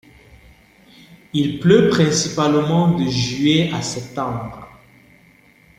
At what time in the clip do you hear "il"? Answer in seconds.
1.31-1.59